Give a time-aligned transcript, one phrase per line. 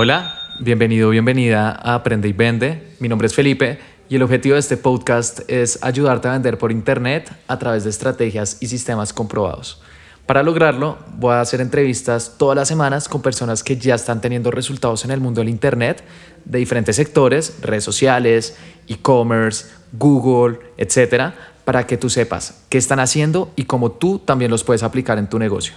[0.00, 2.94] Hola, bienvenido, bienvenida a Aprende y Vende.
[3.00, 6.70] Mi nombre es Felipe y el objetivo de este podcast es ayudarte a vender por
[6.70, 9.82] Internet a través de estrategias y sistemas comprobados.
[10.24, 14.52] Para lograrlo, voy a hacer entrevistas todas las semanas con personas que ya están teniendo
[14.52, 16.04] resultados en el mundo del Internet,
[16.44, 18.56] de diferentes sectores, redes sociales,
[18.86, 21.34] e-commerce, Google, etcétera,
[21.64, 25.28] para que tú sepas qué están haciendo y cómo tú también los puedes aplicar en
[25.28, 25.74] tu negocio.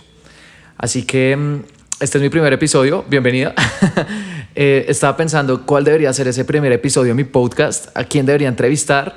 [0.77, 3.53] Así que mm, este es mi primer episodio, bienvenida.
[4.53, 8.49] Eh, estaba pensando cuál debería ser ese primer episodio de mi podcast, a quién debería
[8.49, 9.15] entrevistar,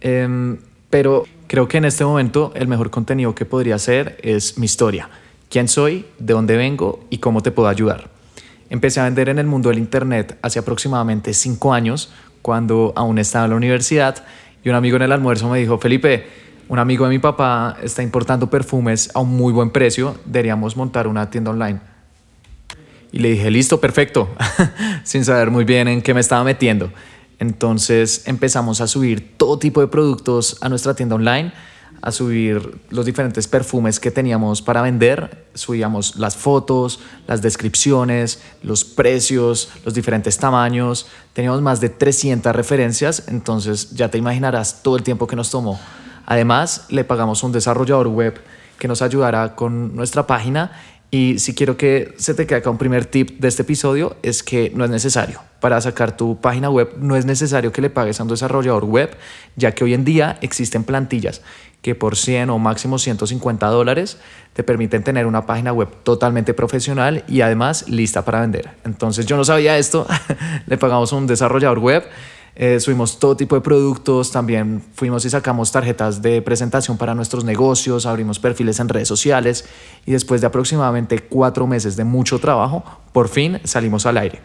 [0.00, 0.56] em,
[0.88, 5.10] pero creo que en este momento el mejor contenido que podría ser es mi historia.
[5.50, 6.06] ¿Quién soy?
[6.18, 7.04] ¿De dónde vengo?
[7.10, 8.08] ¿Y cómo te puedo ayudar?
[8.70, 12.10] Empecé a vender en el mundo del Internet hace aproximadamente cinco años,
[12.40, 14.24] cuando aún estaba en la universidad,
[14.64, 16.24] y un amigo en el almuerzo me dijo, Felipe,
[16.68, 21.06] un amigo de mi papá está importando perfumes a un muy buen precio, deberíamos montar
[21.06, 21.89] una tienda online.
[23.12, 24.28] Y le dije, listo, perfecto,
[25.04, 26.92] sin saber muy bien en qué me estaba metiendo.
[27.38, 31.52] Entonces empezamos a subir todo tipo de productos a nuestra tienda online,
[32.02, 38.84] a subir los diferentes perfumes que teníamos para vender, subíamos las fotos, las descripciones, los
[38.84, 45.02] precios, los diferentes tamaños, teníamos más de 300 referencias, entonces ya te imaginarás todo el
[45.02, 45.80] tiempo que nos tomó.
[46.26, 48.40] Además, le pagamos un desarrollador web
[48.78, 50.72] que nos ayudará con nuestra página
[51.10, 54.42] y si quiero que se te quede acá un primer tip de este episodio es
[54.42, 55.40] que no es necesario.
[55.60, 59.10] Para sacar tu página web no es necesario que le pagues a un desarrollador web,
[59.56, 61.42] ya que hoy en día existen plantillas
[61.82, 64.18] que por 100 o máximo 150 dólares
[64.52, 68.70] te permiten tener una página web totalmente profesional y además lista para vender.
[68.84, 70.06] Entonces yo no sabía esto,
[70.66, 72.04] le pagamos a un desarrollador web
[72.56, 77.44] eh, subimos todo tipo de productos, también fuimos y sacamos tarjetas de presentación para nuestros
[77.44, 79.66] negocios, abrimos perfiles en redes sociales
[80.04, 84.40] y después de aproximadamente cuatro meses de mucho trabajo, por fin salimos al aire.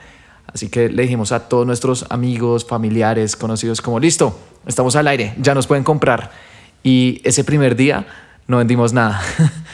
[0.53, 5.33] Así que le dijimos a todos nuestros amigos, familiares, conocidos como, listo, estamos al aire,
[5.39, 6.31] ya nos pueden comprar.
[6.83, 8.05] Y ese primer día
[8.47, 9.21] no vendimos nada.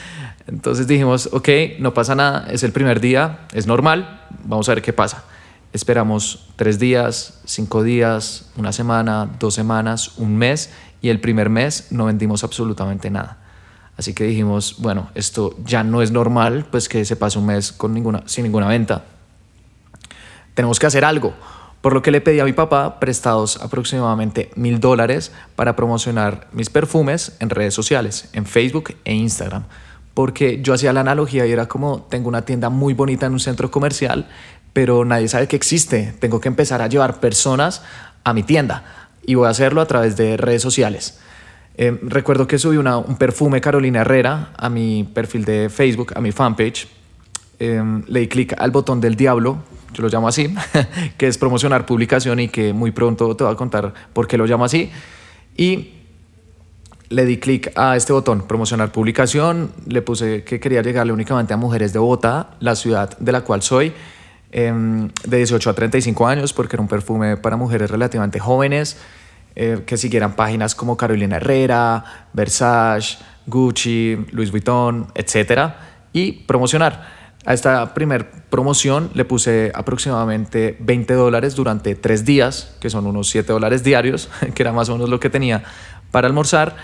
[0.47, 1.49] Entonces dijimos, ok,
[1.79, 5.25] no pasa nada, es el primer día, es normal, vamos a ver qué pasa.
[5.73, 10.69] Esperamos tres días, cinco días, una semana, dos semanas, un mes
[11.01, 13.37] y el primer mes no vendimos absolutamente nada.
[13.95, 17.71] Así que dijimos, bueno, esto ya no es normal, pues que se pase un mes
[17.71, 19.05] con ninguna, sin ninguna venta.
[20.53, 21.33] Tenemos que hacer algo.
[21.81, 26.69] Por lo que le pedí a mi papá prestados aproximadamente mil dólares para promocionar mis
[26.69, 29.63] perfumes en redes sociales, en Facebook e Instagram.
[30.13, 33.39] Porque yo hacía la analogía y era como, tengo una tienda muy bonita en un
[33.39, 34.27] centro comercial,
[34.73, 36.13] pero nadie sabe que existe.
[36.19, 37.83] Tengo que empezar a llevar personas
[38.23, 38.83] a mi tienda
[39.25, 41.19] y voy a hacerlo a través de redes sociales.
[41.75, 46.31] Eh, recuerdo que subí un perfume Carolina Herrera a mi perfil de Facebook, a mi
[46.31, 46.87] fanpage.
[47.59, 49.59] Eh, le di clic al botón del diablo,
[49.93, 50.53] yo lo llamo así,
[51.17, 54.45] que es promocionar publicación y que muy pronto te voy a contar por qué lo
[54.45, 54.91] llamo así.
[55.55, 55.91] Y
[57.09, 61.57] le di clic a este botón, promocionar publicación, le puse que quería llegarle únicamente a
[61.57, 63.93] mujeres de Bogotá, la ciudad de la cual soy
[64.53, 68.97] Em, de 18 a 35 años, porque era un perfume para mujeres relativamente jóvenes,
[69.55, 72.03] eh, que siguieran páginas como Carolina Herrera,
[72.33, 73.17] Versace,
[73.47, 75.71] Gucci, Louis Vuitton, etc.
[76.11, 77.21] Y promocionar.
[77.45, 83.29] A esta primer promoción le puse aproximadamente 20 dólares durante tres días, que son unos
[83.29, 85.63] 7 dólares diarios, que era más o menos lo que tenía
[86.11, 86.75] para almorzar,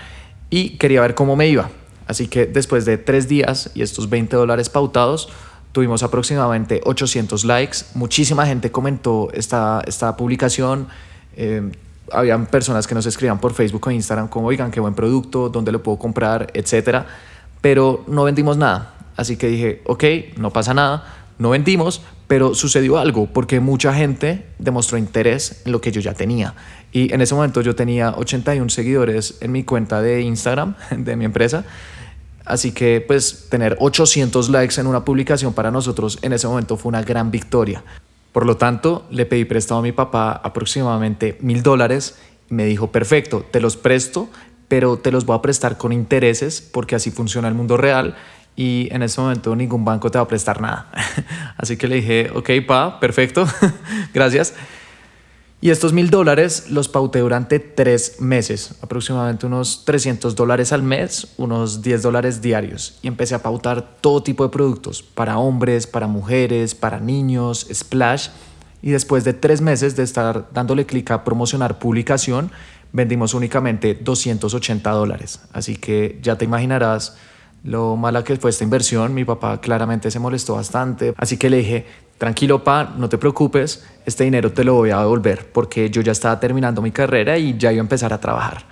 [0.48, 1.68] y quería ver cómo me iba.
[2.06, 5.28] Así que después de tres días y estos 20 dólares pautados,
[5.72, 10.88] Tuvimos aproximadamente 800 likes, muchísima gente comentó esta, esta publicación.
[11.36, 11.70] Eh,
[12.12, 15.72] habían personas que nos escribían por Facebook o Instagram como, oigan, qué buen producto, dónde
[15.72, 17.06] lo puedo comprar, etcétera.
[17.60, 18.94] Pero no vendimos nada.
[19.16, 20.04] Así que dije, ok,
[20.36, 21.04] no pasa nada,
[21.38, 26.14] no vendimos, pero sucedió algo porque mucha gente demostró interés en lo que yo ya
[26.14, 26.54] tenía.
[26.92, 31.24] Y en ese momento yo tenía 81 seguidores en mi cuenta de Instagram de mi
[31.24, 31.64] empresa.
[32.48, 36.90] Así que pues tener 800 likes en una publicación para nosotros en ese momento fue
[36.90, 37.84] una gran victoria.
[38.32, 42.16] Por lo tanto, le pedí prestado a mi papá aproximadamente mil dólares
[42.48, 44.28] me dijo, perfecto, te los presto,
[44.68, 48.16] pero te los voy a prestar con intereses porque así funciona el mundo real
[48.56, 50.90] y en ese momento ningún banco te va a prestar nada.
[51.56, 53.46] Así que le dije, ok, pa, perfecto,
[54.14, 54.54] gracias.
[55.60, 61.34] Y estos mil dólares los pauté durante tres meses, aproximadamente unos 300 dólares al mes,
[61.36, 63.00] unos 10 dólares diarios.
[63.02, 68.28] Y empecé a pautar todo tipo de productos, para hombres, para mujeres, para niños, splash.
[68.82, 72.52] Y después de tres meses de estar dándole clic a promocionar publicación,
[72.92, 75.40] vendimos únicamente 280 dólares.
[75.52, 77.16] Así que ya te imaginarás
[77.64, 79.12] lo mala que fue esta inversión.
[79.12, 81.14] Mi papá claramente se molestó bastante.
[81.16, 81.86] Así que le dije,
[82.18, 86.12] tranquilo pa, no te preocupes, este dinero te lo voy a devolver porque yo ya
[86.12, 88.64] estaba terminando mi carrera y ya iba a empezar a trabajar.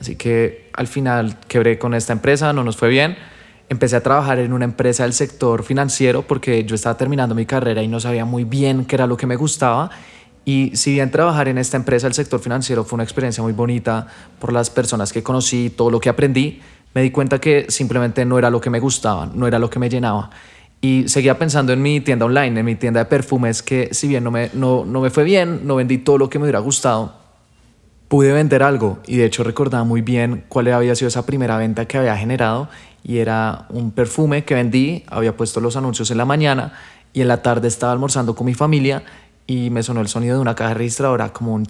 [0.00, 3.16] Así que al final quebré con esta empresa, no nos fue bien.
[3.68, 7.82] Empecé a trabajar en una empresa del sector financiero porque yo estaba terminando mi carrera
[7.82, 9.90] y no sabía muy bien qué era lo que me gustaba.
[10.44, 14.06] Y si bien trabajar en esta empresa del sector financiero fue una experiencia muy bonita
[14.38, 16.60] por las personas que conocí, todo lo que aprendí,
[16.92, 19.78] me di cuenta que simplemente no era lo que me gustaba, no era lo que
[19.78, 20.30] me llenaba.
[20.84, 24.22] Y seguía pensando en mi tienda online, en mi tienda de perfumes, que si bien
[24.22, 27.14] no me, no, no me fue bien, no vendí todo lo que me hubiera gustado,
[28.08, 28.98] pude vender algo.
[29.06, 32.68] Y de hecho recordaba muy bien cuál había sido esa primera venta que había generado.
[33.02, 36.74] Y era un perfume que vendí, había puesto los anuncios en la mañana
[37.14, 39.04] y en la tarde estaba almorzando con mi familia
[39.46, 41.66] y me sonó el sonido de una caja registradora como un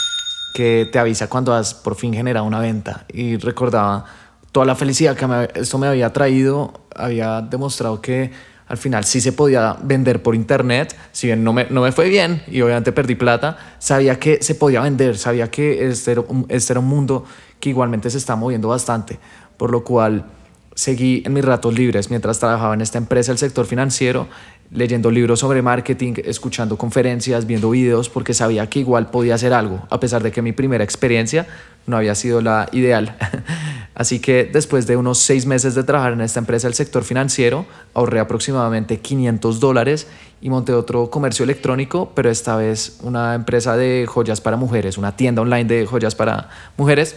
[0.54, 3.06] que te avisa cuando has por fin generado una venta.
[3.14, 4.04] Y recordaba
[4.52, 9.32] toda la felicidad que esto me había traído, había demostrado que al final sí se
[9.32, 13.14] podía vender por internet, si bien no me, no me fue bien y obviamente perdí
[13.14, 17.24] plata, sabía que se podía vender, sabía que este era, un, este mundo
[17.60, 19.18] que igualmente se está moviendo bastante,
[19.56, 20.26] por lo cual
[20.74, 24.28] seguí en mis ratos libres mientras trabajaba en esta empresa del sector financiero,
[24.70, 29.86] leyendo libros sobre marketing, escuchando conferencias, viendo videos, porque sabía que igual podía hacer algo,
[29.90, 31.46] a pesar de que mi primera experiencia
[31.86, 33.16] no había sido la ideal.
[33.98, 37.66] Así que después de unos seis meses de trabajar en esta empresa del sector financiero,
[37.94, 40.06] ahorré aproximadamente 500 dólares
[40.40, 45.16] y monté otro comercio electrónico, pero esta vez una empresa de joyas para mujeres, una
[45.16, 47.16] tienda online de joyas para mujeres.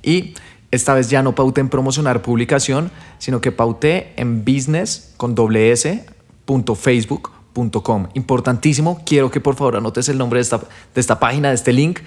[0.00, 0.34] Y
[0.70, 5.72] esta vez ya no pauté en promocionar publicación, sino que pauté en business con doble
[5.72, 6.06] S,
[8.14, 11.72] Importantísimo, quiero que por favor anotes el nombre de esta, de esta página, de este
[11.72, 11.98] link,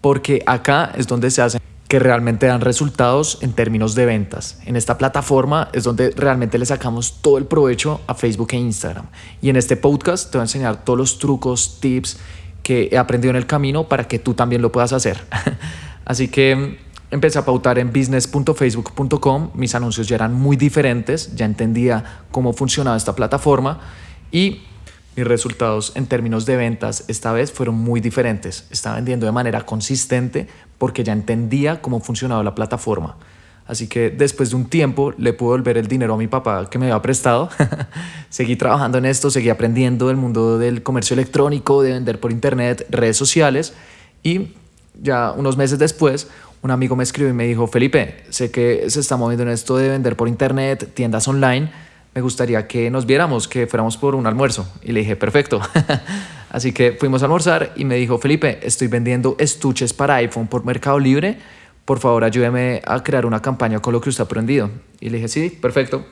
[0.00, 1.60] porque acá es donde se hacen
[1.94, 4.58] que realmente dan resultados en términos de ventas.
[4.66, 9.06] En esta plataforma es donde realmente le sacamos todo el provecho a Facebook e Instagram.
[9.40, 12.18] Y en este podcast te voy a enseñar todos los trucos, tips
[12.64, 15.20] que he aprendido en el camino para que tú también lo puedas hacer.
[16.04, 16.80] Así que
[17.12, 19.50] empecé a pautar en business.facebook.com.
[19.54, 23.78] Mis anuncios ya eran muy diferentes, ya entendía cómo funcionaba esta plataforma
[24.32, 24.62] y
[25.16, 28.66] mis resultados en términos de ventas esta vez fueron muy diferentes.
[28.70, 33.16] Estaba vendiendo de manera consistente porque ya entendía cómo funcionaba la plataforma.
[33.66, 36.78] Así que después de un tiempo le pude volver el dinero a mi papá que
[36.78, 37.48] me había prestado.
[38.28, 42.86] seguí trabajando en esto, seguí aprendiendo del mundo del comercio electrónico, de vender por internet,
[42.90, 43.72] redes sociales.
[44.22, 44.48] Y
[45.00, 46.28] ya unos meses después,
[46.60, 49.76] un amigo me escribió y me dijo, Felipe, sé que se está moviendo en esto
[49.76, 51.70] de vender por internet, tiendas online
[52.14, 54.66] me gustaría que nos viéramos, que fuéramos por un almuerzo.
[54.82, 55.60] Y le dije, perfecto.
[56.50, 60.64] Así que fuimos a almorzar y me dijo, Felipe, estoy vendiendo estuches para iPhone por
[60.64, 61.38] Mercado Libre.
[61.84, 64.70] Por favor, ayúdeme a crear una campaña con lo que usted ha aprendido.
[65.00, 66.06] Y le dije, sí, perfecto.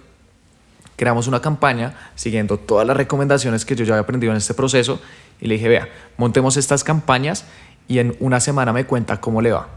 [0.96, 5.00] Creamos una campaña siguiendo todas las recomendaciones que yo ya había aprendido en este proceso.
[5.40, 7.44] Y le dije, vea, montemos estas campañas
[7.86, 9.68] y en una semana me cuenta cómo le va.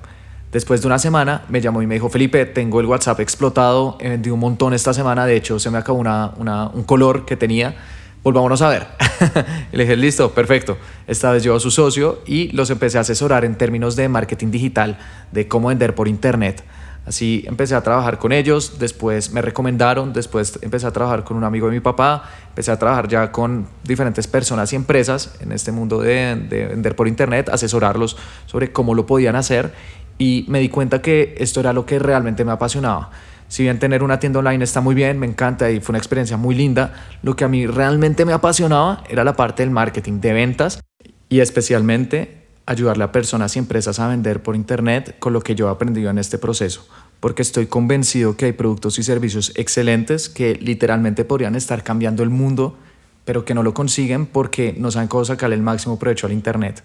[0.56, 4.08] Después de una semana me llamó y me dijo, Felipe, tengo el WhatsApp explotado, he
[4.08, 6.32] vendido un montón esta semana, de hecho se me acabó una,
[6.74, 7.76] un color que tenía,
[8.24, 8.88] volvámonos a ver.
[9.74, 10.78] le dije, listo, perfecto.
[11.08, 14.50] Esta vez yo a su socio y los empecé a asesorar en términos de marketing
[14.50, 14.98] digital,
[15.34, 16.64] de cómo vender por internet.
[17.06, 21.44] Así empecé a trabajar con ellos, después me recomendaron, después empecé a trabajar con un
[21.44, 25.72] amigo de mi papá, empecé a trabajar ya con diferentes personas y empresas en este
[25.74, 29.74] mundo de vender por internet, asesorarlos sobre cómo lo podían hacer
[30.18, 33.12] y me di cuenta que esto era lo que realmente me apasionaba.
[33.48, 36.38] Si bien tener una tienda online está muy bien, me encanta y fue una experiencia
[36.38, 40.34] muy linda, lo que a mí realmente me apasionaba era la parte del marketing, de
[40.34, 40.82] ventas
[41.30, 45.68] y especialmente ayudarle a personas y empresas a vender por internet con lo que yo
[45.68, 46.88] he aprendido en este proceso,
[47.20, 52.32] porque estoy convencido que hay productos y servicios excelentes que literalmente podrían estar cambiando el
[52.32, 52.78] mundo,
[53.24, 56.84] pero que no lo consiguen porque no saben cómo sacarle el máximo provecho al internet.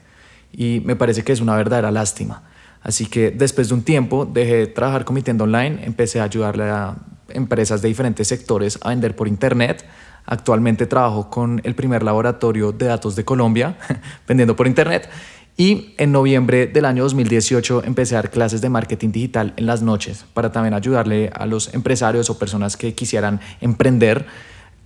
[0.53, 2.43] Y me parece que es una verdadera lástima.
[2.83, 6.25] Así que después de un tiempo dejé de trabajar con mi tienda online, empecé a
[6.25, 6.97] ayudarle a
[7.29, 9.85] empresas de diferentes sectores a vender por internet.
[10.27, 13.77] Actualmente trabajo con el primer laboratorio de datos de Colombia,
[14.29, 15.09] vendiendo por internet.
[15.57, 19.83] Y en noviembre del año 2018 empecé a dar clases de marketing digital en las
[19.83, 24.27] noches para también ayudarle a los empresarios o personas que quisieran emprender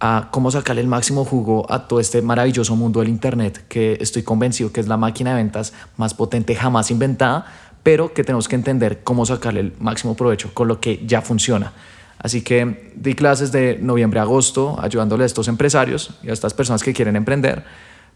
[0.00, 4.22] a cómo sacarle el máximo jugo a todo este maravilloso mundo del Internet, que estoy
[4.22, 7.46] convencido que es la máquina de ventas más potente jamás inventada,
[7.84, 11.72] pero que tenemos que entender cómo sacarle el máximo provecho con lo que ya funciona.
[12.18, 16.54] Así que di clases de noviembre a agosto ayudándole a estos empresarios y a estas
[16.54, 17.62] personas que quieren emprender,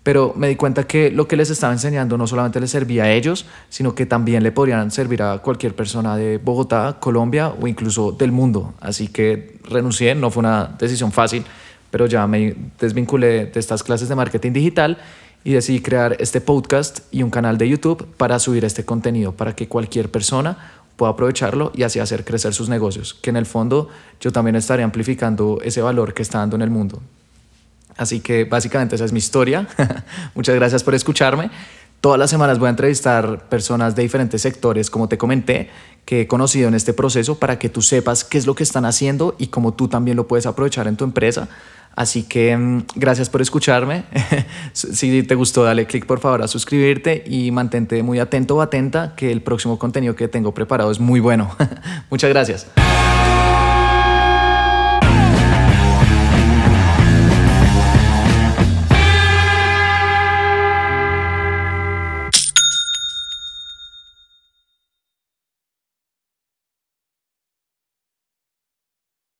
[0.02, 3.10] pero me di cuenta que lo que les estaba enseñando no solamente les servía a
[3.12, 8.12] ellos, sino que también le podrían servir a cualquier persona de Bogotá, Colombia o incluso
[8.12, 8.72] del mundo.
[8.80, 11.44] Así que renuncié, no fue una decisión fácil,
[11.90, 14.96] pero ya me desvinculé de estas clases de marketing digital
[15.44, 19.54] y decidí crear este podcast y un canal de YouTube para subir este contenido, para
[19.54, 23.88] que cualquier persona pueda aprovecharlo y así hacer crecer sus negocios, que en el fondo
[24.20, 27.00] yo también estaré amplificando ese valor que está dando en el mundo.
[27.96, 29.66] Así que básicamente esa es mi historia.
[30.34, 31.50] Muchas gracias por escucharme.
[32.00, 35.68] Todas las semanas voy a entrevistar personas de diferentes sectores, como te comenté,
[36.04, 38.84] que he conocido en este proceso para que tú sepas qué es lo que están
[38.84, 41.48] haciendo y cómo tú también lo puedes aprovechar en tu empresa.
[41.98, 44.04] Así que mm, gracias por escucharme.
[44.72, 49.16] si te gustó, dale click por favor a suscribirte y mantente muy atento o atenta
[49.16, 51.50] que el próximo contenido que tengo preparado es muy bueno.
[52.08, 52.68] Muchas gracias.